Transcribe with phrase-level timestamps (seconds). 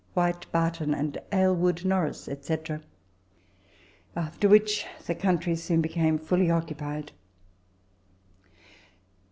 [0.15, 2.57] Whyte, Barton and Aylward, Norris, &c.,
[4.15, 7.11] after which the country soon became fully occupied.